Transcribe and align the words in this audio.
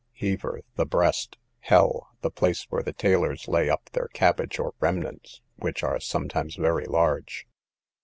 Heaver, 0.13 0.61
the 0.77 0.85
breast. 0.87 1.37
Hell, 1.59 2.09
the 2.21 2.31
place 2.31 2.63
where 2.71 2.81
the 2.81 2.91
tailors 2.91 3.47
lay 3.47 3.69
up 3.69 3.91
their 3.91 4.07
cabbage 4.07 4.57
or 4.57 4.73
remnants, 4.79 5.41
which 5.57 5.83
are 5.83 5.99
sometimes 5.99 6.55
very 6.55 6.85
large. 6.87 7.45